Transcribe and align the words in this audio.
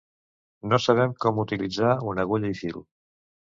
No 0.71 0.79
sabem 0.85 1.13
com 1.27 1.43
utilitzar 1.45 1.93
una 2.15 2.27
agulla 2.27 2.53
i 2.57 2.59
fil. 2.65 2.83